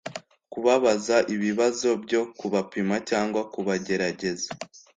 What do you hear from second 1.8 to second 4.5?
byo kubapima cyangwa kubagerageza